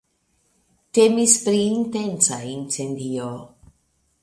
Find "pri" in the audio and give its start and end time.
1.43-1.59